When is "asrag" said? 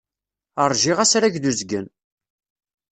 1.03-1.35